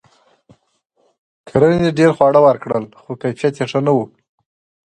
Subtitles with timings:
[1.47, 3.99] کرنې ډیر خواړه ورکړل؛ خو کیفیت یې ښه نه و.